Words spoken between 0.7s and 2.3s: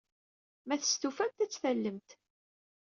testufamt, ad tt-tallemt.